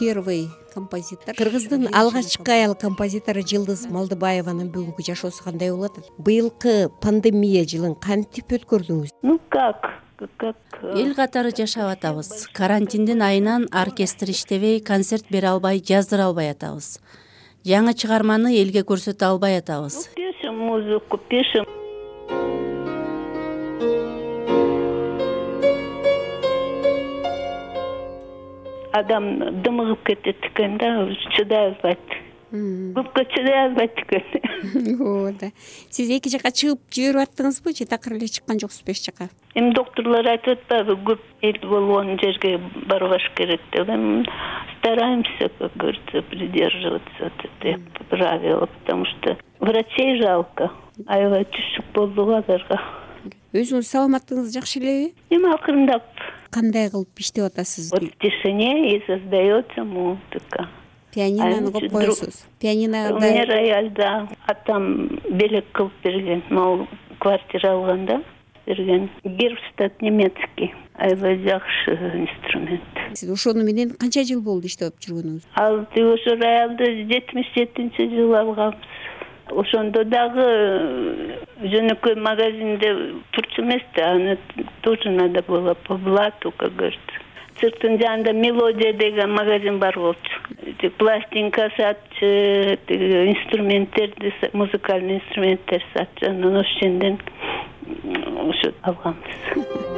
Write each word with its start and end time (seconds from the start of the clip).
первый 0.00 0.48
композитор. 0.72 1.34
Кыргыздын 1.36 1.88
алгачкы 1.92 2.52
аял 2.52 2.74
композитору 2.74 3.44
жылдыз 3.44 3.84
малдыбаеванын 3.92 4.70
бүгүнкү 4.72 5.04
жашоосу 5.04 5.44
кандай 5.44 5.70
болуп 5.74 5.92
атат 5.92 6.08
быйылкы 6.16 6.88
пандемия 7.04 7.66
жылын 7.68 7.98
кантип 8.00 8.54
өткөрдүңүз? 8.56 9.12
Ну 9.22 9.38
как? 9.52 10.00
Как 10.36 10.56
эл 10.82 11.14
катары 11.14 11.52
жашап 11.56 11.92
атабыз. 11.92 12.48
Карантиндин 12.52 13.22
айынан 13.22 13.68
оркестр 13.72 14.32
иштебей 14.32 14.80
концерт 14.80 15.24
бере 15.30 15.48
албай 15.48 15.80
жаздыра 15.80 16.28
албай 16.28 16.50
атабыз. 16.52 16.98
Жаңы 17.64 17.92
чыгарманы 17.92 18.54
элге 18.60 18.84
көрсөтө 18.88 19.32
албай 19.32 19.58
атабыз. 19.60 20.08
Пишем 20.16 20.58
музыку 20.58 21.18
пишем 21.28 21.64
адам 29.00 29.62
дымыгып 29.62 30.04
кетет 30.06 30.50
экен 30.50 30.78
да 30.78 31.08
чыдай 31.36 31.72
албайт 31.72 32.18
көпкө 32.50 33.24
чыдай 33.30 33.66
албайт 33.66 33.98
экен. 34.02 34.24
Ооба 35.00 35.32
да. 35.40 35.50
Сиз 35.90 36.10
эки 36.10 36.32
жака 36.32 36.50
чыгып 36.50 36.80
жиберип 36.90 37.22
аттыңызбы 37.28 37.76
же 37.76 37.86
такыр 37.86 38.16
эле 38.18 38.26
чыккан 38.28 38.58
жоксузбу 38.58 38.90
эч 38.90 39.04
жака? 39.06 39.28
Эми 39.54 39.72
доктурлар 39.74 40.26
айтып 40.34 40.58
атпайбы 40.58 40.98
көп 41.12 41.22
эл 41.46 41.60
болгон 41.62 42.18
жерге 42.18 42.58
барбаш 42.90 43.30
керек 43.36 43.62
деп. 43.72 43.88
Эми 43.88 44.26
стараемся 44.80 45.50
как 45.58 45.76
говорится 45.76 46.22
придерживаться 46.22 47.32
этих 47.60 47.80
правил 48.08 48.66
потому 48.80 49.04
что 49.04 49.36
врачей 49.60 50.20
жалко 50.20 50.70
аябай 51.06 51.44
түшүк 51.44 51.92
болду 51.94 52.24
го 52.24 52.38
аларга 52.40 52.80
өзүңүз 53.52 53.90
саламаттыгыңыз 53.92 54.54
жакшы 54.56 54.80
элеби 54.80 55.12
эми 55.30 55.52
акырындап 55.54 56.06
кандай 56.50 56.90
кылып 56.90 57.18
иштеп 57.18 57.44
атасыз? 57.44 57.90
Вот 57.92 58.02
в 58.02 58.18
тишине 58.18 58.96
и 58.96 59.02
создается 59.06 59.84
музыка. 59.84 60.68
Пианинonu 61.14 61.72
коюп 61.72 61.92
коесуз. 61.92 62.46
У 62.46 62.60
пианинада 62.60 63.14
меня 63.14 63.44
рояльда 63.44 64.28
атам 64.46 65.08
белек 65.30 65.66
кылып 65.72 65.92
берген 66.04 66.42
могу 66.50 66.86
квартира 67.18 67.72
алганда 67.72 68.22
берген. 68.66 69.10
Гербстат 69.24 70.00
немецкий. 70.02 70.74
Аябай 70.94 71.38
жакшы 71.42 71.92
инструмент. 72.14 72.82
Сиз 73.14 73.30
ошону 73.30 73.64
менен 73.64 73.90
канча 73.90 74.22
жыл 74.22 74.42
болду 74.42 74.68
иштеп 74.68 75.00
жүргөнүңүз? 75.00 75.48
Ал 75.56 75.86
тиги 75.94 76.12
ошо 76.12 76.36
роялды 76.36 77.06
жетимиш 77.08 77.48
жетинчи 77.56 78.06
жылы 78.12 78.36
алганбыз 78.38 78.86
ошондо 79.52 80.04
дагы 80.04 80.44
э, 80.44 81.38
жөнөкөй 81.72 82.16
магазинде 82.16 82.92
турчу 83.32 83.62
эмес 83.62 83.82
да 83.96 84.12
аны 84.12 84.38
тоже 84.82 85.10
надо 85.10 85.42
было 85.42 85.74
по 85.74 85.96
блату 85.96 86.52
как 86.52 86.74
говорится. 86.74 87.20
Цирктин 87.60 87.98
жанында 88.00 88.32
мелодия 88.32 88.92
деген 88.94 89.34
магазин 89.34 89.78
бар 89.78 89.98
болчу. 89.98 90.90
Пластинка 90.98 91.70
сатчу 91.76 92.78
тиги 92.86 93.32
инструменттерди 93.34 94.32
музыкальный 94.52 95.16
инструменттер 95.16 95.84
сатчу 95.92 96.30
анан 96.30 96.56
ошол 96.56 96.80
жерден 96.80 97.18
ошо 98.48 98.72
алганбыз 98.82 99.89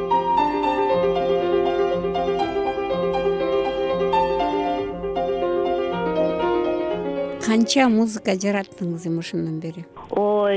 канча 7.52 7.84
музыка 7.92 8.32
жараттыңыз 8.40 9.02
эми 9.10 9.20
ошондон 9.20 9.58
бери? 9.60 9.82
Ой 10.16 10.56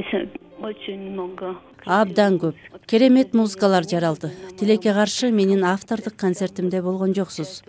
очень 0.63 1.01
много. 1.11 1.57
Абдан 1.83 2.37
көп. 2.39 2.55
Керемет 2.87 3.33
музыкалар 3.35 3.83
жаралды. 3.83 4.31
Тилекке 4.57 4.93
каршы 4.93 5.29
менин 5.31 5.65
автордук 5.65 6.15
концертимде 6.15 6.81
болгон 6.81 7.13
жоксуз. 7.13 7.63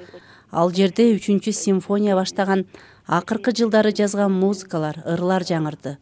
Ал 0.53 0.71
жерде 0.71 1.09
үчүнчү 1.17 1.51
симфония 1.51 2.15
баштаган 2.15 2.67
акыркы 3.09 3.51
жылдары 3.51 3.91
жазган 3.91 4.31
музыкалар 4.31 5.03
ырлар 5.05 5.43
жаңырды. 5.43 5.97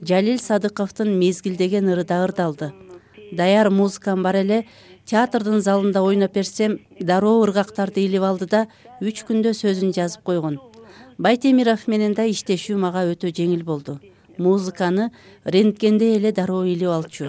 Жалил 0.00 0.38
садыковдун 0.38 1.18
мезгил 1.18 1.56
деген 1.56 1.90
ыры 1.90 2.04
да 2.04 2.22
ырдалды. 2.28 2.70
Даяр 3.32 3.70
музыкам 3.70 4.22
бар 4.22 4.44
эле 4.44 4.66
театрдын 5.04 5.60
залында 5.66 6.04
ойноп 6.06 6.32
берсем 6.32 6.78
дароо 7.00 7.42
ыргактарды 7.42 8.06
илип 8.06 8.22
алды 8.22 8.46
да 8.46 8.66
үч 9.00 9.26
күндө 9.26 9.56
сөзүн 9.56 9.90
жазып 9.98 10.22
койгон 10.22 10.60
байтемиров 11.18 11.86
менен 11.88 12.14
да 12.14 12.24
иштешүү 12.30 12.78
мага 12.78 13.04
өтө 13.12 13.32
жеңил 13.34 13.64
болду. 13.66 13.98
Музыканы 14.38 15.10
рентгендей 15.44 16.16
эле 16.16 16.32
дароо 16.32 16.64
илип 16.64 16.88
алчу. 16.88 17.26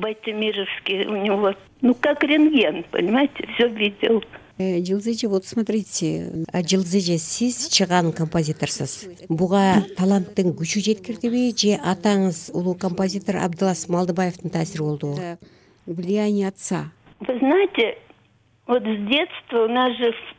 Байтемировский 0.00 1.06
у 1.06 1.16
него 1.16 1.54
ну 1.82 1.94
как 1.94 2.22
рентген 2.22 2.84
понимаете 2.90 3.48
все 3.54 3.68
видел. 3.68 4.22
Э, 4.58 4.82
жылзыжа 4.82 5.28
вот 5.28 5.44
смотрите 5.44 6.46
жылзыжа 6.52 7.18
сиз 7.18 7.68
чыган 7.68 8.12
композиторсуз 8.12 9.04
буга 9.28 9.84
таланттын 9.98 10.54
күчү 10.56 10.80
жеткирдиби 10.86 11.50
же 11.52 11.74
атаңыз 11.76 12.54
улуу 12.54 12.74
композитор 12.74 13.36
абдылас 13.44 13.88
малдыбаевдин 13.90 14.48
таасири 14.48 14.80
болдубу 14.80 15.20
влияние 15.84 16.48
отца. 16.48 16.90
Вы 17.20 17.38
знаете 17.38 17.98
вот 18.66 18.82
с 18.82 19.08
детства 19.08 19.64
у 19.64 19.68
нас 19.68 19.96
же 19.98 20.12
в 20.12 20.38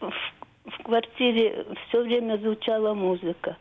квартире 0.83 1.65
все 1.87 2.01
время 2.03 2.37
звучала 2.37 2.93
музыка. 2.93 3.57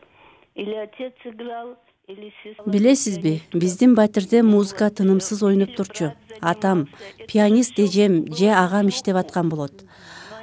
Или 0.55 0.73
отец 0.73 1.13
играл 1.23 1.75
или 2.07 2.33
сестра 2.41 2.63
билесизби 2.65 3.41
биздин 3.53 3.95
батирде 3.95 4.41
музыка 4.43 4.89
тынымсыз 4.89 5.43
ойноп 5.43 5.75
турчу. 5.75 6.13
Атам 6.41 6.87
пианист 7.27 7.77
эжем 7.79 8.33
же 8.33 8.49
агам 8.49 8.87
иштеп 8.89 9.15
аткан 9.15 9.49
болот. 9.49 9.83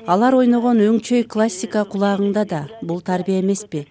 Алар 0.06 0.34
ойногон 0.34 0.82
өңчөй 0.84 1.24
классика 1.24 1.86
кулагыңда 1.88 2.44
да 2.44 2.60
бул 2.82 3.00
тарбия 3.00 3.40
эмеспи. 3.40 3.86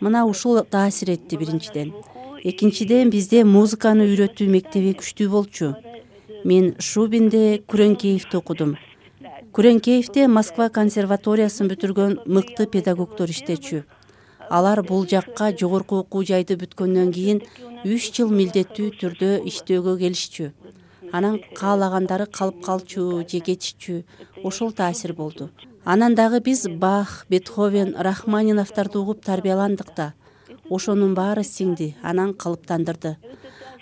Мына 0.00 0.26
ушул 0.26 0.60
таасир 0.64 1.10
этти 1.10 1.36
биринчиден. 1.36 1.94
Экинчиден 2.42 3.10
бизде 3.10 3.44
музыканы 3.44 4.08
үйрөтүү 4.10 4.48
мектеби 4.50 4.96
күчтүү 4.98 5.28
болчу. 5.30 5.76
Мен 6.44 6.74
шубинде 6.80 7.62
күреңкеевди 7.70 8.36
окудум 8.36 8.74
күреңкеевде 9.52 10.22
москва 10.32 10.70
консерваториясын 10.72 11.68
бүтүргөн 11.68 12.12
мыкты 12.24 12.64
педагогдор 12.72 13.28
иштечү. 13.28 13.82
Алар 14.48 14.80
бул 14.88 15.04
жакка 15.04 15.50
жогорку 15.52 15.98
окуу 16.00 16.22
жайды 16.24 16.56
бүткөндөн 16.62 17.10
кийин 17.12 17.42
үч 17.84 18.06
жыл 18.16 18.32
милдеттүү 18.32 18.86
түрдө 19.02 19.30
иштөөгө 19.50 19.98
келишчү. 20.00 20.48
Анан 21.12 21.36
каалагандары 21.58 22.30
калып 22.32 22.64
калчу 22.64 23.04
же 23.28 23.42
кетишчү. 23.44 23.98
Ошол 24.42 24.72
таасир 24.72 25.12
болду. 25.12 25.50
Анан 25.84 26.14
дагы 26.14 26.40
биз 26.40 26.64
бах 26.66 27.26
бетховен 27.28 27.94
рахманиновдорду 27.98 29.02
угуп 29.02 29.20
тарбияландык 29.22 29.92
да. 29.94 30.14
Ошонун 30.70 31.12
баары 31.14 31.44
сиңди 31.44 31.94
анан 32.02 32.32
калыптандырды. 32.32 33.18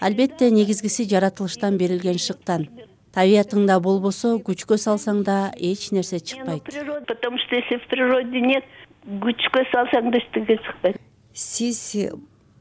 Албетте 0.01 0.51
негизгиси 0.51 1.07
жаратылыштан 1.07 1.77
берилген 1.79 2.19
шыктан 2.19 2.67
табиятыңда 3.15 3.81
болбосо 3.83 4.37
күчкө 4.47 4.79
салсаң 4.79 5.23
да 5.27 5.39
эч 5.57 5.91
нерсе 5.91 6.21
чыкпайт. 6.21 6.63
природа 6.65 7.05
потому 7.07 7.39
что 7.39 7.57
если 7.57 7.77
в 7.77 7.87
природе 7.89 8.41
нет 8.41 8.65
күчкө 9.07 9.65
салсаң 9.73 10.11
да 10.11 10.19
эчтеке 10.19 10.57
чыкпайт. 10.57 10.97
Сиз 11.33 11.97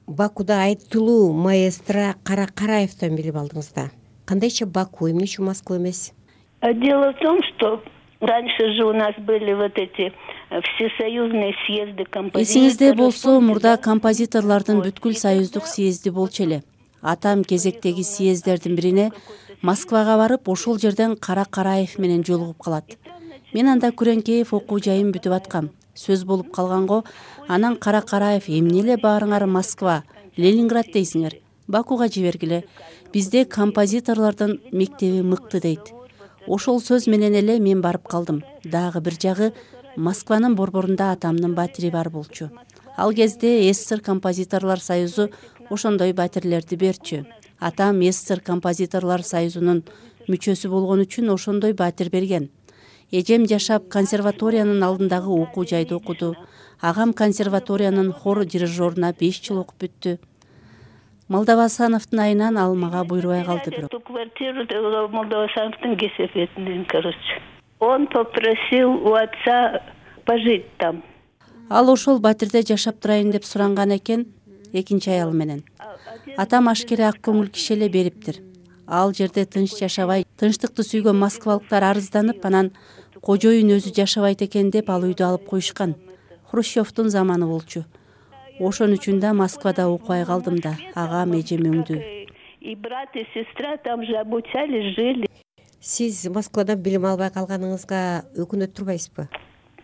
бакуда 0.07 0.63
айтылуу 0.63 1.33
маэстро 1.33 2.15
кара 2.23 2.47
караевден 2.47 3.15
билип 3.15 3.35
алдыңыз 3.35 3.73
да. 3.75 3.89
Кандайча 4.25 4.65
баку 4.65 5.09
эмне 5.09 5.25
үчүн 5.25 5.45
москва 5.45 5.77
эмес? 5.77 6.11
Дело 6.61 7.13
в 7.13 7.19
том 7.19 7.39
что 7.43 7.83
раньше 8.19 8.73
же 8.73 8.85
у 8.85 8.93
нас 8.93 9.13
были 9.17 9.53
вот 9.53 9.77
эти 9.77 10.11
э, 10.49 10.61
всесоюзные 10.61 11.53
съезды 11.65 12.05
композиторов. 12.05 12.47
Эсиңизде 12.47 12.93
болсо 12.93 13.39
мурда 13.39 13.77
композиторлордун 13.77 14.81
бүткүл 14.81 15.13
союздук 15.13 15.67
съезди 15.67 16.09
болчу 16.09 16.43
эле 16.43 16.63
атам 17.01 17.43
кезектеги 17.43 18.03
съезддердин 18.03 18.75
бирине 18.75 19.11
москвага 19.61 20.17
барып 20.17 20.49
ошол 20.49 20.77
жерден 20.77 21.15
кара 21.15 21.45
караев 21.45 21.97
менен 21.97 22.23
жолугуп 22.23 22.63
калат. 22.63 22.97
Мен 23.53 23.67
анда 23.67 23.91
күреңкеев 23.91 24.53
окуу 24.53 24.79
жайым 24.79 25.11
бүтүп 25.11 25.35
аткам. 25.35 25.69
Сөз 25.95 26.23
болуп 26.23 26.51
калган 26.53 26.85
го 26.87 27.03
анан 27.47 27.75
кара 27.75 28.01
караев 28.01 28.47
эмне 28.47 28.81
эле 28.81 28.97
баарыңар 28.97 29.45
москва? 29.45 30.03
Ленинград 30.37 30.91
дейсиңер. 30.93 31.39
Бакуга 31.67 32.07
жибергиле. 32.07 32.63
Бизде 33.13 33.45
композиторлордун 33.45 34.59
мектеби 34.71 35.21
мыкты 35.21 35.59
дейт. 35.59 35.91
Ошол 36.47 36.79
сөз 36.79 37.09
менен 37.09 37.35
эле 37.35 37.59
мен 37.59 37.81
барып 37.81 38.07
калдым. 38.07 38.43
Дагы 38.63 39.01
бир 39.01 39.17
жагы 39.21 39.53
москванын 39.97 40.55
борборунда 40.55 41.11
атамдын 41.11 41.55
батири 41.55 41.89
бар 41.91 42.09
болчу. 42.09 42.49
Ал 42.97 43.13
кезде 43.13 43.73
ссср 43.73 44.01
композиторлор 44.01 44.79
союзу 44.79 45.29
ошондой 45.69 46.13
батирлерди 46.13 46.75
берчү. 46.75 47.25
Атам 47.59 48.01
ссср 48.01 48.41
композиторлор 48.41 49.23
союзунун 49.23 49.83
мүчөсү 50.27 50.69
болгон 50.69 51.03
үчүн 51.05 51.33
ошондой 51.33 51.73
батир 51.73 52.09
берген. 52.09 52.49
Эжем 53.11 53.47
жашап 53.47 53.89
консерваториянын 53.89 54.83
алдындагы 54.83 55.29
окуу 55.29 55.65
жайда 55.65 55.95
окуду. 55.95 56.35
Агам 56.79 57.13
консерваториянын 57.13 58.11
хор 58.13 58.45
дирижеруна 58.45 59.13
беш 59.19 59.41
жыл 59.41 59.59
окуп 59.65 59.83
бүттү. 59.83 60.17
Молдовасановдун 61.27 62.19
айынан 62.19 62.57
ал 62.57 62.75
мага 62.75 63.03
буйрубай 63.03 63.43
калды 63.45 63.71
бирок. 63.71 63.93
Эту 63.93 63.99
квартиру 63.99 65.09
молдовасановдун 65.09 65.97
кесепетинен 65.97 66.85
короче 66.85 67.41
он 67.79 68.07
попросил 68.07 68.91
у 69.07 69.13
отца 69.13 69.81
пожить 70.25 70.65
там. 70.77 71.03
Ал 71.69 71.89
ошол 71.89 72.19
батирде 72.19 72.61
жашап 72.61 72.99
турайын 72.99 73.31
деп 73.31 73.45
суранган 73.45 73.95
экен 73.95 74.27
экинчи 74.73 75.09
аялы 75.09 75.33
менен. 75.33 75.63
Атам 76.37 76.69
ашкере 76.69 77.07
ак 77.07 77.21
көңүл 77.25 77.49
киши 77.49 77.73
эле 77.73 77.89
бериптир. 77.89 78.41
Ал 78.87 79.13
жерде 79.13 79.45
тынч 79.45 79.77
жашабай 79.79 80.25
тынчтыкты 80.37 80.83
сүйгөн 80.83 81.17
москвалыктар 81.19 81.83
арызданып 81.91 82.45
анан 82.45 82.71
кожоюн 83.21 83.75
өзү 83.77 83.93
жашабайт 83.95 84.41
экен 84.41 84.71
деп 84.71 84.89
ал 84.89 85.03
үйдү 85.03 85.25
алып 85.25 85.45
коюшкан. 85.49 85.95
Хрущевдун 86.51 87.09
заманы 87.09 87.45
болчу. 87.45 87.85
Ошон 88.59 88.93
үчүн 88.97 89.19
да 89.19 89.33
москвада 89.33 89.87
окубай 89.87 90.25
калдым 90.25 90.59
да 90.59 90.77
агам 90.95 91.37
эжем 91.37 91.67
өңдү 91.69 92.19
и 92.61 92.75
брат 92.75 93.09
и 93.15 93.25
сестра 93.33 93.77
там 93.77 94.05
же 94.05 94.15
обучались 94.15 94.95
жили. 94.95 95.27
Сиз 95.79 96.27
москвадан 96.27 96.81
билим 96.83 97.05
албай 97.07 97.31
калганыңызга 97.31 98.01
өкүнүп 98.35 98.73
турбайсызбы 98.75 99.29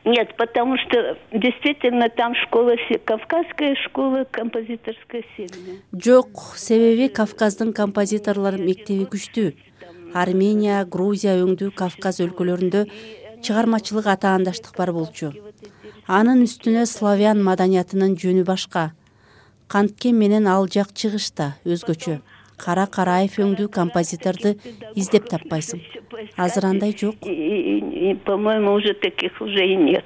нет 0.05 0.35
потому 0.37 0.77
что 0.77 1.17
действительно 1.31 2.09
там 2.09 2.35
школа 2.35 2.75
кавказская 3.05 3.75
школа 3.85 4.25
композиторская 4.31 5.23
сильная 5.35 5.81
жок 5.91 6.29
себеби 6.55 7.07
кавказдын 7.07 7.73
композиторлор 7.73 8.57
мектеби 8.57 9.05
күчтүү. 9.09 9.53
Армения 10.15 10.85
грузия 10.85 11.35
өңдүү 11.43 11.73
кавказ 11.75 12.21
өлкөлөрүндө 12.23 12.85
чыгармачылык 13.43 14.07
атаандаштык 14.13 14.77
бар 14.77 14.93
болчу. 14.95 15.33
Анын 16.07 16.45
үстүнө 16.45 16.85
славян 16.87 17.41
маданиятынын 17.43 18.15
жөнү 18.21 18.45
башка. 18.47 18.93
Канткен 19.67 20.15
менен 20.15 20.47
ал 20.47 20.69
жак 20.71 20.93
чыгыш 20.93 21.31
да 21.35 21.55
өзгөчө 21.65 22.21
кара 22.57 22.85
караев 22.87 23.37
өңдүү 23.39 23.69
композиторду 23.71 24.55
издеп 24.95 25.29
таппайсың. 25.29 25.81
Азыр 26.37 26.65
андай 26.71 26.95
жок. 26.97 27.15
По 28.25 28.37
моему 28.37 28.73
уже 28.73 28.93
таких 28.93 29.41
уже 29.41 29.65
и 29.65 29.75
нет. 29.75 30.05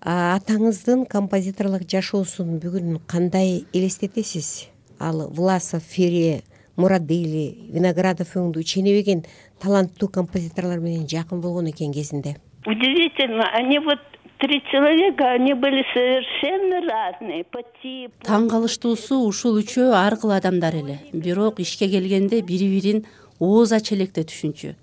Атаңыздын 0.00 1.06
композиторлук 1.10 1.82
жашоосун 1.90 2.58
бүгүн 2.62 3.00
кандай 3.06 3.64
элестетесиз? 3.72 4.68
Ал 5.00 5.28
власов 5.30 5.82
фере 5.82 6.42
мурадели 6.76 7.70
виноградов 7.74 8.36
өңдүү 8.38 8.62
ченебеген 8.62 9.24
таланттуу 9.60 10.08
композиторлор 10.08 10.78
менен 10.78 11.08
жакын 11.10 11.40
болгон 11.40 11.70
экен 11.70 11.92
кезинде. 11.92 12.36
Удивительно 12.66 13.48
они 13.52 13.78
вот 13.78 13.98
три 14.38 14.62
человека 14.70 15.32
они 15.32 15.54
были 15.54 15.84
совершенно 15.92 16.80
разные 16.88 17.44
по 17.44 17.62
типу. 17.82 18.14
Таң 18.22 18.48
калыштуусу 18.50 19.20
ушул 19.26 19.58
үчөө 19.60 19.92
ар 19.98 20.16
кыл 20.16 20.32
адамдар 20.36 20.74
эле. 20.78 20.98
Бирок 21.12 21.60
ишке 21.60 21.88
келгенде 21.90 22.40
бири 22.42 22.68
бирин 22.70 23.04
ооз 23.40 23.72
ача 23.72 23.94
электе 23.96 24.22
түшүнчү. 24.22 24.74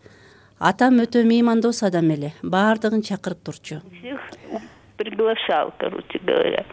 Атам 0.60 1.00
өтө 1.04 1.24
меймандос 1.28 1.84
адам 1.84 2.12
эле. 2.12 2.34
Баардыгын 2.44 3.02
чакырып 3.02 3.44
турчу. 3.44 3.82
Всех 4.00 4.20
приглашал 4.98 5.74
короче 5.80 6.20
говоря. 6.20 6.66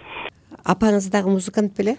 Апаңыз 0.64 1.10
дагы 1.10 1.30
музыкант 1.30 1.76
беле 1.76 1.98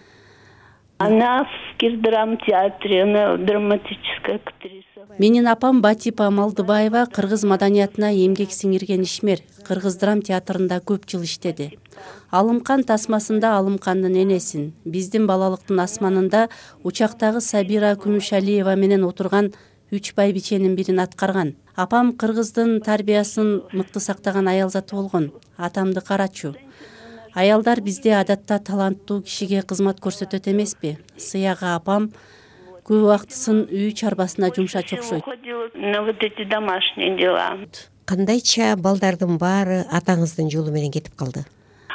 она 1.05 1.43
в 1.45 1.77
кирдрам 1.77 2.37
театре 2.37 3.03
она 3.03 3.37
драматическая 3.37 4.35
актриса. 4.35 4.83
Менин 5.19 5.47
апам 5.47 5.81
батипа 5.81 6.29
малдыбаева 6.29 7.05
кыргыз 7.11 7.43
маданиятына 7.43 8.13
эмгек 8.25 8.51
сиңирген 8.51 9.03
ишмер 9.03 9.43
кыргыз 9.67 9.97
драм 10.01 10.21
театрында 10.21 10.79
көп 10.79 11.05
жыл 11.09 11.25
иштеди. 11.27 11.77
Алымкан 12.31 12.83
тасмасында 12.83 13.57
алымкандын 13.57 14.15
энесин 14.23 14.71
биздин 14.85 15.27
балалыктын 15.27 15.83
асманында 15.83 16.47
учактагы 16.83 17.41
сабира 17.41 17.93
күмүшалиева 17.93 18.75
менен 18.75 19.03
отурган 19.03 19.51
үч 19.91 20.13
байбиченин 20.17 20.75
бирин 20.75 20.99
аткарган. 20.99 21.55
Апам 21.75 22.13
кыргыздын 22.13 22.81
тарбиясын 22.81 23.63
мыкты 23.73 23.99
сактаган 23.99 24.47
аял 24.47 24.69
заты 24.69 24.95
болгон 24.95 25.31
атамды 25.57 26.01
карачу 26.01 26.55
аялдар 27.33 27.81
бизде 27.81 28.13
адатта 28.15 28.59
таланттуу 28.59 29.21
кишиге 29.21 29.63
кызмат 29.63 29.99
көрсөтөт 29.99 30.49
эмеспи? 30.51 30.97
Сыягы 31.17 31.73
апам 31.73 32.11
көп 32.85 33.07
убактысын 33.07 33.65
үй 33.71 33.91
чарбасына 33.97 34.51
жумшачу 34.55 34.97
окшойт. 34.97 35.23
на 35.73 36.01
вот 36.03 36.21
эти 36.21 36.43
домашние 36.43 37.17
дела. 37.17 37.57
Кандайча 38.05 38.75
балдардын 38.77 39.37
баары 39.37 39.85
атаңыздын 39.89 40.51
жолу 40.51 40.71
менен 40.71 40.91
кетип 40.91 41.15
калды? 41.15 41.45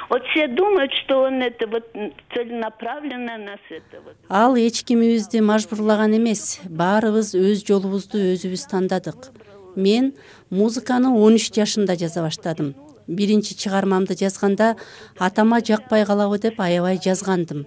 Вот 0.08 0.23
все 0.32 0.49
думают 0.49 0.90
что 1.05 1.25
он 1.25 1.43
это 1.43 1.67
вот 1.67 1.85
целенаправленно 2.32 3.37
нас 3.37 3.61
это 3.69 4.00
вот 4.02 4.17
ал 4.31 4.56
эч 4.56 4.82
кимибизди 4.82 5.38
мажбурлаган 5.38 6.17
эмес. 6.17 6.61
Баарыбыз 6.64 7.35
өз 7.35 7.67
жолубузду 7.67 8.19
өзүбүз 8.19 8.67
тандадык. 8.70 9.31
Мен 9.76 10.14
музыканы 10.50 11.11
он 11.11 11.35
үч 11.35 11.52
жашымда 11.52 11.96
жаза 11.96 12.23
баштадым 12.23 12.75
биринчи 13.09 13.57
чыгармамды 13.57 14.15
жазганда 14.15 14.77
атама 15.19 15.61
жакпай 15.61 16.05
калабы 16.05 16.39
деп 16.39 16.61
аябай 16.61 17.01
жазгандым. 17.03 17.67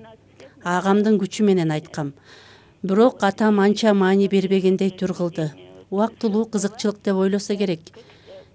Агамдын 0.64 1.18
күчү 1.20 1.44
менен 1.44 1.72
айткам. 1.72 2.14
Бирок 2.84 3.24
атам 3.24 3.60
анча 3.60 3.94
маани 3.94 4.30
бербегендей 4.30 4.90
түр 4.90 5.14
кылды 5.18 5.52
убактылуу 5.92 6.46
кызыкчылык 6.46 7.02
деп 7.04 7.16
ойлосо 7.16 7.56
керек. 7.56 7.82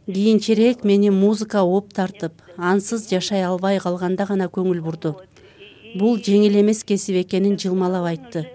Кийинчерээк 0.07 0.85
мени 0.85 1.11
музыка 1.11 1.61
ооп 1.63 1.93
тартып 1.93 2.33
ансыз 2.57 3.09
жашай 3.11 3.45
албай 3.45 3.79
калганда 3.79 4.27
гана 4.27 4.47
көңүл 4.49 4.81
бурду. 4.81 5.17
Бул 5.95 6.17
жеңил 6.17 6.61
эмес 6.61 6.85
кесип 6.85 7.17
экенин 7.23 7.59
жылмалап 7.59 8.07
айтты. 8.07 8.47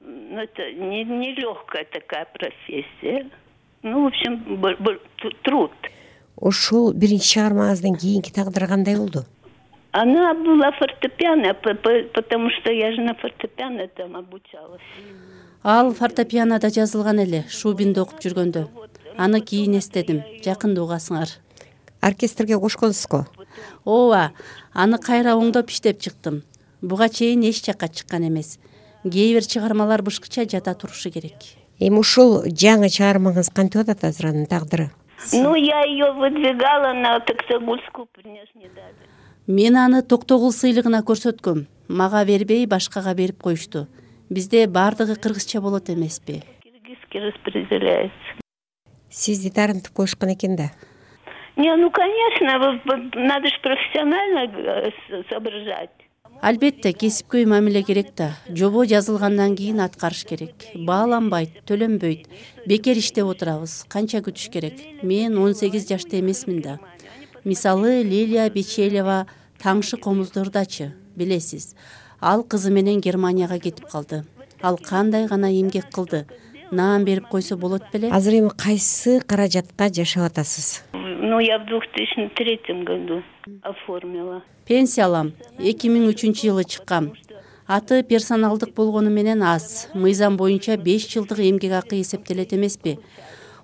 Ну 0.00 0.38
это 0.38 0.62
нелегкая 0.72 1.86
такая 1.92 2.26
профессия. 2.26 3.26
Ну 3.82 4.04
в 4.04 4.06
общем 4.08 4.60
труд 5.42 5.72
ошол 6.36 6.92
биринчи 6.92 7.36
чыгармаңыздан 7.36 7.96
кийинки 7.96 8.32
тагдыры 8.32 8.66
кандай 8.68 8.96
болду? 8.96 9.24
Она 9.92 10.34
была 10.34 10.70
фортепиано 10.72 11.54
потому 11.54 12.50
что 12.50 12.70
я 12.70 12.92
же 12.92 13.00
на 13.00 13.14
фортепиано 13.14 13.88
там 13.88 14.16
обучалась. 14.16 14.80
Ал 15.62 15.92
фортепианода 15.92 16.70
жазылган 16.70 17.20
эле 17.20 17.44
шубинде 17.50 18.00
окуп 18.00 18.20
жүргөндө. 18.22 18.68
Аны 19.18 19.40
кийин 19.40 19.76
эстедим 19.78 20.22
жакында 20.44 20.84
угасыңар. 20.86 21.28
Оркестрге 22.00 22.58
кошконсузго 22.58 23.26
ооба 23.84 24.32
аны 24.72 24.98
кайра 24.98 25.34
оңдоп 25.34 25.70
иштеп 25.70 26.00
чыктым. 26.00 26.42
Буга 26.80 27.08
чейин 27.08 27.42
эч 27.42 27.64
жакка 27.64 27.88
чыккан 27.88 28.28
эмес. 28.28 28.58
Кээ 29.04 29.34
бир 29.34 29.44
чыгармалар 29.44 30.02
бышкыча 30.02 30.48
жата 30.48 30.74
турушу 30.74 31.10
керек. 31.10 31.34
Эми 31.78 31.98
ушул 31.98 32.44
жаңы 32.46 32.88
чыгармаңыз 32.88 33.52
кантип 33.52 33.82
атат 33.82 34.04
азыр 34.04 34.30
анын 34.30 34.46
тагдыры 34.46 34.90
ну 35.32 35.54
я 35.54 35.82
ее 35.82 36.12
выдвигала 36.12 36.92
на 36.92 37.20
таксагульскую 37.20 38.08
мне 38.24 38.44
ж 38.44 38.48
не 38.54 38.68
дали 38.68 38.94
мен 39.46 39.76
аны 39.76 40.02
токтогул 40.02 40.52
сыйлыгына 40.52 41.02
көрсөткөм. 41.02 41.66
Мага 41.88 42.24
бербей 42.24 42.66
башкага 42.66 43.14
берип 43.14 43.42
коюшту. 43.42 43.88
Бизде 44.28 44.66
баардыгы 44.68 45.16
кыргызча 45.16 45.60
болот 45.60 45.90
эмеспи 45.90 46.44
киргизский 46.90 47.20
распределяется. 47.20 48.14
Сизди 49.10 49.50
таарынтып 49.50 49.92
коюшкан 49.94 50.34
экен 50.34 50.56
да? 50.56 50.70
Не 51.56 51.74
ну 51.76 51.90
конечно 51.90 52.58
надо 53.14 53.48
же 53.48 53.58
профессионально 53.62 54.50
э, 54.52 55.22
соображать 55.28 55.90
албетте 56.42 56.92
кесипкөй 56.92 57.44
мамиле 57.46 57.82
керек 57.82 58.14
да. 58.16 58.32
Жобо 58.48 58.84
жазылгандан 58.88 59.56
кийин 59.56 59.80
аткарыш 59.84 60.24
керек. 60.24 60.66
Бааланбайт 60.74 61.60
төлөнбөйт 61.68 62.26
бекер 62.66 62.98
иштеп 62.98 63.28
отурабыз. 63.28 63.84
Канча 63.88 64.22
күтүш 64.24 64.48
керек? 64.52 64.80
Мен 65.02 65.38
он 65.38 65.54
сегиз 65.54 65.88
жашта 65.88 66.20
эмесмин 66.20 66.62
да. 66.62 66.78
Мисалы 67.44 68.02
лилия 68.02 68.48
бечелева 68.50 69.26
таңшы 69.62 70.00
комуздордачы 70.00 70.92
билесиз. 71.16 71.74
Ал 72.20 72.42
кызы 72.42 72.70
менен 72.70 73.00
германияга 73.00 73.58
кетип 73.58 73.88
калды. 73.88 74.24
Ал 74.62 74.78
кандай 74.78 75.26
гана 75.26 75.52
эмгек 75.52 75.90
кылды? 75.92 76.26
Наам 76.70 77.04
берип 77.04 77.28
койсо 77.28 77.56
болот 77.56 77.82
беле? 77.92 78.10
Азыр 78.10 78.34
эми 78.40 78.50
кайсы 78.56 79.20
каражатка 79.20 79.92
жашап 79.92 80.30
атасыз 80.30 80.82
ну 81.20 81.38
я 81.38 81.58
в 81.58 81.66
двух 81.66 81.84
тысячи 81.92 82.28
третьем 82.34 82.84
году 82.84 83.22
оформила. 83.62 84.42
Пенсия 84.66 85.04
алам 85.04 85.32
эки 85.58 85.88
миң 85.88 86.08
үчүнчү 86.10 86.48
жылы 86.48 86.64
чыккам. 86.64 87.12
Аты 87.66 88.02
персоналдык 88.02 88.74
болгону 88.74 89.10
менен 89.10 89.42
аз. 89.42 89.88
Мыйзам 89.94 90.36
боюнча 90.36 90.76
беш 90.76 91.06
жылдык 91.12 91.38
эмгек 91.38 91.72
акы 91.72 92.00
эсептелет 92.00 92.54
эмеспи. 92.54 92.98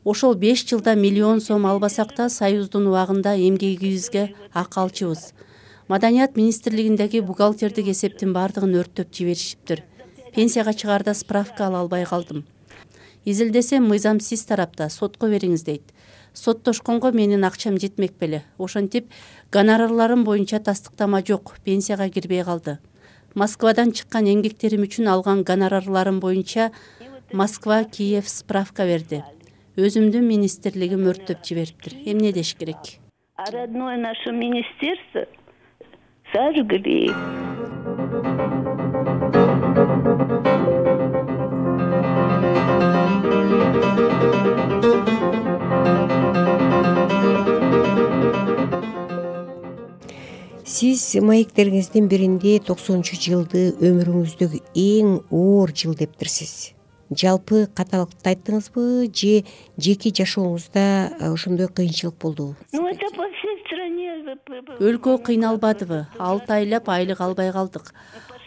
Ошол 0.04 0.34
беш 0.34 0.66
жылда 0.68 0.94
миллион 0.94 1.40
сом 1.40 1.66
албасак 1.66 2.14
да 2.16 2.28
союздун 2.28 2.86
убагында 2.86 3.34
эмгегибизге 3.34 4.34
акы 4.52 4.80
алчубыз 4.80 5.32
маданият 5.88 6.36
министрлигиндеги 6.36 7.20
бухгалтердик 7.20 7.88
эсептин 7.88 8.32
баардыгын 8.32 8.74
өрттөп 8.80 9.12
жиберишиптир. 9.14 9.84
Пенсияга 10.34 10.74
чыгаарда 10.74 11.14
справка 11.14 11.66
ала 11.66 11.80
албай 11.80 12.04
калдым. 12.04 12.44
Изилдесем 13.24 13.86
мыйзам 13.86 14.20
сиз 14.20 14.44
тарапта 14.44 14.88
сотко 14.90 15.26
бериңиз 15.26 15.64
дейт 15.64 15.95
соттошконго 16.36 17.10
менин 17.12 17.44
акчам 17.44 17.78
жетмек 17.80 18.12
беле. 18.20 18.44
Ошентип 18.58 19.08
гонорарларым 19.52 20.24
боюнча 20.24 20.60
тастыктама 20.60 21.22
жок 21.26 21.56
пенсияга 21.64 22.08
кирбей 22.10 22.44
калды. 22.44 22.78
Москвадан 23.34 23.92
чыккан 23.92 24.28
эмгектерим 24.28 24.84
үчүн 24.84 25.08
алган 25.08 25.42
гонорарларым 25.42 26.20
боюнча 26.20 26.70
москва 27.32 27.84
киев 27.84 28.28
справка 28.28 28.84
берди. 28.84 29.22
Өзүмдүн 29.76 30.24
министрлигим 30.24 31.04
өрттөп 31.10 31.44
жибериптир. 31.44 31.98
Эмне 32.04 32.32
деш 32.32 32.54
керек? 32.56 32.96
Родное 33.36 33.98
наше 33.98 34.32
министерство 34.32 35.26
сожгли 36.32 37.12
сиз 50.76 51.14
маектериңиздин 51.24 52.04
биринде 52.10 52.58
токсонунчу 52.60 53.16
жылды 53.16 53.60
өмүрүңүздөгү 53.86 54.58
эң 54.76 55.14
оор 55.32 55.72
жыл 55.72 55.94
дептирсиз 55.96 56.74
жалпы 57.22 57.62
каталыкты 57.78 58.34
айттыңызбы 58.34 58.84
же 59.08 59.46
жеке 59.80 60.12
жашооңузда 60.20 60.84
э, 60.84 61.30
ошондой 61.30 61.70
кыйынчылык 61.72 62.20
болдубу 62.20 62.56
ну 62.74 62.84
это 62.90 63.08
по 63.16 63.24
всей 63.38 63.56
стране 63.64 64.36
өлкө 64.90 65.16
кыйналбадыбы 65.30 66.04
алты 66.18 66.58
айлап 66.60 66.92
айлык 66.92 67.24
албай 67.24 67.52
калдык 67.56 67.94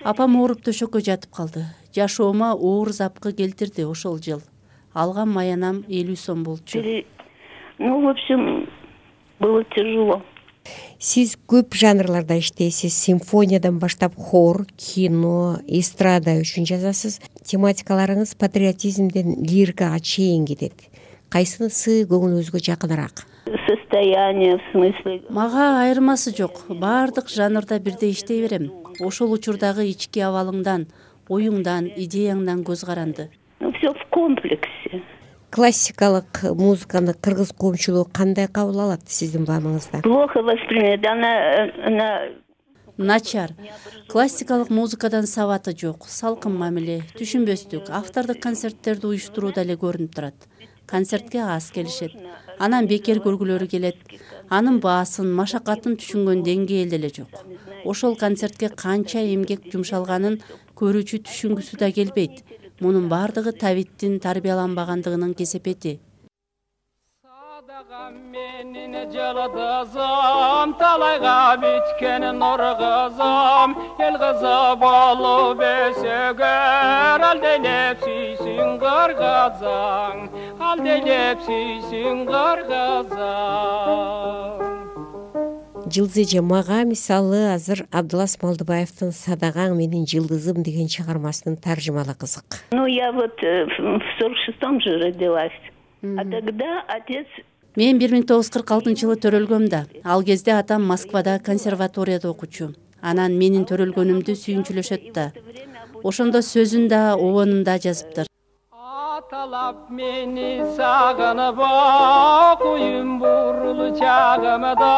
апам 0.04 0.38
ооруп 0.44 0.62
төшөккө 0.70 1.02
жатып 1.12 1.34
калды 1.34 1.66
жашоомо 1.98 2.54
оор 2.54 2.94
запкы 2.94 3.34
келтирди 3.34 3.90
ошол 3.90 4.22
жыл 4.22 4.46
алган 4.94 5.34
маянам 5.34 5.82
элүү 5.88 6.22
сом 6.28 6.44
болчу 6.44 6.84
ну 7.80 8.02
в 8.06 8.10
общем 8.14 8.70
было 9.40 9.64
тяжело 9.74 10.22
сиз 11.00 11.36
көп 11.48 11.76
жанрларда 11.76 12.40
иштейсиз. 12.40 12.94
Симфониядан 12.94 13.80
баштап 13.80 14.16
хор 14.16 14.66
кино 14.78 15.60
эстрада 15.68 16.38
үчүн 16.42 16.68
жазасыз. 16.70 17.20
Тематикаларыңыз 17.44 18.36
патриотизмден 18.40 19.40
лирикага 19.44 20.00
чейин 20.00 20.46
кетет 20.46 20.90
кайсынысы 21.30 22.04
көңүлүңүзгө 22.10 22.62
жакыныраак? 22.66 23.26
Состояние 23.68 24.58
в 24.58 24.62
смысле? 24.72 25.22
Мага 25.30 25.82
айырмасы 25.82 26.36
жок. 26.36 26.66
Баардык 26.70 27.30
жанрда 27.30 27.80
бирдей 27.80 28.12
иштей 28.12 28.42
берем. 28.42 28.72
Ошол 29.00 29.34
учурдагы 29.34 29.86
ички 29.90 30.22
абалыңдан 30.26 30.88
оюңдан 31.30 31.90
идеяңдан 31.96 32.64
көз 32.66 32.86
каранды. 32.86 33.30
Ну 33.60 33.72
все 33.74 33.94
в 33.94 34.10
комплексе 34.10 34.69
классикалык 35.52 36.44
музыканы 36.44 37.14
кыргыз 37.14 37.52
коомчулугу 37.58 38.10
кандай 38.14 38.48
кабыл 38.48 38.82
алат 38.82 39.02
сиздин 39.08 39.46
баамыңызда 39.46 40.02
плохо 40.02 40.42
воспринимает. 40.42 41.06
Она 41.06 41.32
она 41.86 42.10
начар. 42.98 43.52
Классикалык 44.08 44.70
музыкадан 44.70 45.26
сабаты 45.26 45.76
жок 45.76 46.06
салкын 46.08 46.54
мамиле 46.56 47.02
түшүнбөстүк 47.18 47.90
автордук 47.90 48.42
концерттерди 48.44 49.08
уюштурууда 49.08 49.64
эле 49.66 49.76
көрүнүп 49.76 50.14
турат. 50.16 50.36
Концертке 50.86 51.40
аз 51.40 51.72
келишет. 51.72 52.14
Анан 52.60 52.88
бекер 52.88 53.22
көргүлөрү 53.24 53.68
келет. 53.70 53.98
Анын 54.50 54.80
баасын 54.82 55.32
машакатын 55.34 55.98
түшүнгөн 55.98 56.44
деңгээл 56.44 56.90
деле 56.90 57.10
жок. 57.10 57.44
Ошол 57.86 58.18
концертке 58.18 58.70
канча 58.70 59.22
эмгек 59.22 59.70
жумшалганын 59.72 60.42
көрүүчү 60.76 61.24
түшүнгүсү 61.28 61.78
да 61.80 61.92
келбейт 61.92 62.44
мунун 62.84 63.10
баардыгы 63.12 63.52
табиттин 63.64 64.20
тарбияланбагандыгынын 64.24 65.34
кесепети. 65.40 66.00
Садагам 67.24 68.14
менин 68.34 68.94
жылдызым 69.16 70.74
талайга 70.80 71.36
бүткөн 71.64 72.24
нур 72.40 72.64
кызым 72.82 73.70
эл 74.08 74.16
кызы 74.24 74.56
болуп 74.86 75.60
өсөгөр 75.68 77.28
алделеп 77.32 78.08
сүйсүн 78.08 78.72
кыр 78.86 79.12
кызың 79.20 80.16
алделеп 80.72 81.38
сүйсүн 81.50 82.26
кыр 82.32 82.60
кызың 82.72 84.69
жылдыз 85.94 86.18
эже 86.24 86.42
мага 86.42 86.84
мисалы 86.84 87.54
азыр 87.54 87.86
абдылас 87.92 88.38
малдыбаевдин 88.42 89.12
садагаң 89.12 89.76
менин 89.78 90.06
жылдызым 90.06 90.62
деген 90.64 90.88
чыгармасынын 90.88 91.58
таржымалы 91.58 92.14
кызык. 92.14 92.62
Ну 92.72 92.86
я 92.86 93.12
вот 93.12 93.36
э, 93.44 93.66
в 93.66 94.02
сорок 94.20 94.38
шестом 94.46 94.80
же 94.82 94.98
родилась. 95.00 95.60
А 96.04 96.24
тогда 96.24 96.84
отец 96.88 97.28
мен 97.76 98.00
бир 98.00 98.14
миң 98.14 98.24
тогуз 98.30 98.48
жүз 98.48 98.54
кырк 98.54 98.72
алтынчы 98.78 99.08
жылы 99.08 99.18
төрөлгөм 99.24 99.68
да 99.70 99.86
ал 100.04 100.24
кезде 100.24 100.54
атам 100.56 100.86
москвада 100.86 101.40
консерваторияда 101.40 102.30
окучу. 102.30 102.74
Анан 103.02 103.38
менин 103.42 103.66
төрөлгөнүмдү 103.66 104.36
сүйүнчүлөшөт 104.36 105.12
да. 105.14 105.32
Ошондо 106.04 106.42
сөзүн 106.46 106.88
да 106.88 107.16
обонун 107.16 107.64
да 107.64 107.78
жазыптыр 107.80 108.29
мени 109.90 110.62
сагынып 110.78 111.60
куюм 112.62 113.20
бурул 113.22 113.82
чагымда 114.00 114.94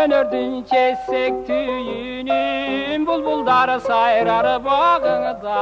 өнөрдүн 0.00 0.54
чечсек 0.70 1.40
түйүнүн 1.48 3.06
булбулдар 3.08 3.74
сайрар 3.86 4.48
багыңда 4.66 5.58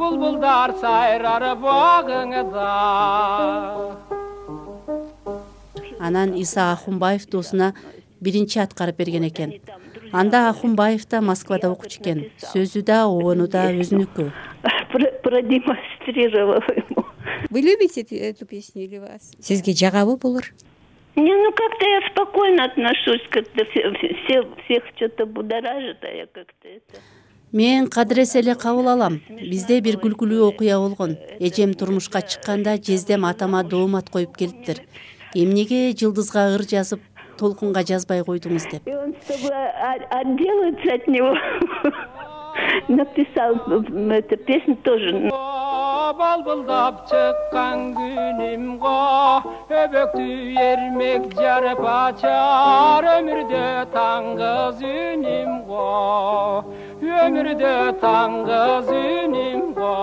булбулдар 0.00 0.74
сайрар 0.82 1.46
багыңда 1.64 2.72
анан 6.00 6.34
иса 6.34 6.72
ахунбаев 6.72 7.26
доосуна 7.30 7.72
биринчи 8.20 8.58
аткарып 8.60 8.98
берген 8.98 9.24
экен. 9.28 9.52
Анда 10.12 10.48
ахунбаев 10.48 11.06
да 11.10 11.20
москвада 11.20 11.70
окучу 11.70 12.00
экен. 12.00 12.24
Сөзү 12.38 12.82
да 12.82 13.06
обону 13.06 13.48
да 13.48 13.70
өзүнүкү. 13.72 14.30
Продемонстрировала 15.22 16.62
ему 16.76 16.87
вы 17.50 17.60
любите 17.60 18.02
эту 18.02 18.46
песню 18.46 18.84
или 18.84 18.98
вас? 18.98 19.32
Сизге 19.40 19.74
жагабы 19.74 20.16
булар 20.16 20.52
не 21.16 21.34
ну 21.34 21.50
как 21.52 21.78
то 21.78 21.88
я 21.88 22.00
спокойно 22.10 22.64
отношусь 22.64 23.22
как 23.30 23.48
то 23.48 23.64
все 23.64 24.46
всех 24.64 24.84
что 24.96 25.08
то 25.08 25.26
будоражит 25.26 25.98
а 26.02 26.08
я 26.08 26.26
как 26.26 26.46
то 26.62 26.68
это 26.68 27.00
мен 27.52 27.88
кадыресе 27.88 28.40
эле 28.40 28.54
кабыл 28.54 28.88
алам. 28.88 29.20
Бизде 29.28 29.80
бир 29.80 29.96
күлкүлүү 29.96 30.42
окуя 30.50 30.76
болгон. 30.78 31.16
Эжем 31.40 31.72
турмушка 31.72 32.20
чыкканда 32.20 32.76
жездем 32.76 33.24
атама 33.24 33.64
доомат 33.64 34.10
коюп 34.10 34.36
келиптир. 34.36 34.82
эмнеге 35.34 35.92
жылдызга 35.96 36.54
ыр 36.54 36.62
жазып 36.62 37.00
толкунга 37.38 37.84
жазбай 37.88 38.20
койдуңуз 38.24 38.68
деп? 38.70 38.86
И 38.88 38.94
он 38.94 39.14
чтобы 39.24 39.48
отделаться 39.48 40.94
от 40.94 41.06
него 41.06 41.34
написал 42.88 43.54
эту 44.12 44.36
песню 44.36 44.76
тоже 44.76 45.30
балбылдап 46.18 46.96
чыккан 47.10 47.82
күнүмго 47.98 48.94
өбөктү 49.82 50.26
эрмек 50.64 51.28
жарып 51.38 51.84
ачар 51.92 53.08
өмүрдө 53.14 53.64
таңгыз 53.94 54.82
үнүмго 54.90 55.86
өмүрдө 57.22 57.74
таңгыз 58.04 58.92
үнүмго 58.98 59.96